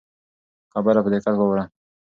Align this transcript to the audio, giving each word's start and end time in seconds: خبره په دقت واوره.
خبره 0.73 0.99
په 1.03 1.09
دقت 1.13 1.35
واوره. 1.37 1.63